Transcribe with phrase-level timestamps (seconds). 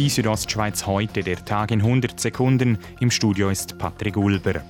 [0.00, 2.78] Die Südostschweiz heute, der Tag in 100 Sekunden.
[3.00, 4.62] Im Studio ist Patrick Ulber.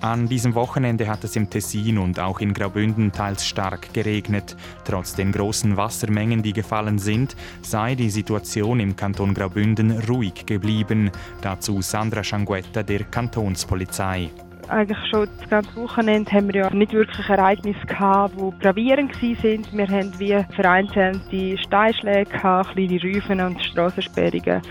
[0.00, 4.56] An diesem Wochenende hat es im Tessin und auch in Graubünden teils stark geregnet.
[4.86, 11.10] Trotz den großen Wassermengen, die gefallen sind, sei die Situation im Kanton Graubünden ruhig geblieben.
[11.42, 14.30] Dazu Sandra Schanguetta der Kantonspolizei
[14.70, 19.66] eigentlich schon das ganze Wochenende haben wir ja nicht wirklich Ereignisse gehabt, die gravierend waren.
[19.72, 24.62] Wir haben wie vereinzelte Steinschläge gehabt, kleine Rüfen und Strassensperrungen,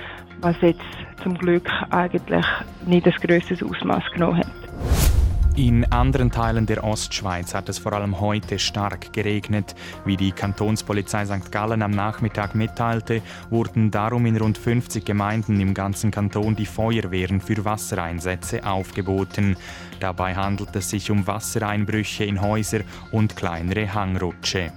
[0.42, 0.82] was jetzt
[1.22, 2.46] zum Glück eigentlich
[2.86, 4.69] nicht ein grösseres Ausmaß genommen hat.
[5.60, 9.76] In anderen Teilen der Ostschweiz hat es vor allem heute stark geregnet.
[10.06, 11.52] Wie die Kantonspolizei St.
[11.52, 17.42] Gallen am Nachmittag mitteilte, wurden darum in rund 50 Gemeinden im ganzen Kanton die Feuerwehren
[17.42, 19.58] für Wassereinsätze aufgeboten.
[20.00, 22.80] Dabei handelt es sich um Wassereinbrüche in Häuser
[23.12, 24.72] und kleinere Hangrutsche.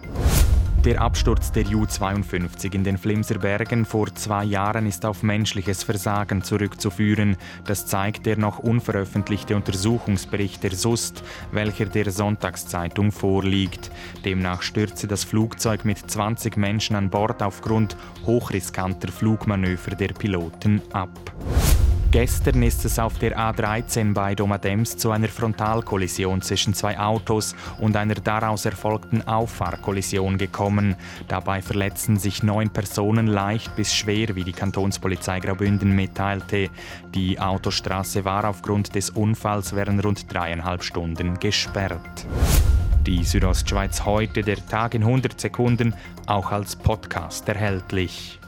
[0.84, 6.42] Der Absturz der Ju-52 in den Flimser Bergen vor zwei Jahren ist auf menschliches Versagen
[6.42, 7.36] zurückzuführen.
[7.64, 13.92] Das zeigt der noch unveröffentlichte Untersuchungsbericht der SUST, welcher der Sonntagszeitung vorliegt.
[14.24, 17.96] Demnach stürzte das Flugzeug mit 20 Menschen an Bord aufgrund
[18.26, 21.10] hochriskanter Flugmanöver der Piloten ab.
[22.12, 27.96] Gestern ist es auf der A13 bei Domadems zu einer Frontalkollision zwischen zwei Autos und
[27.96, 30.94] einer daraus erfolgten Auffahrkollision gekommen.
[31.26, 36.68] Dabei verletzten sich neun Personen leicht bis schwer, wie die Kantonspolizei Graubünden mitteilte.
[37.14, 42.26] Die Autostraße war aufgrund des Unfalls während rund dreieinhalb Stunden gesperrt.
[43.06, 45.94] Die Südostschweiz heute, der Tag in 100 Sekunden,
[46.26, 48.38] auch als Podcast erhältlich.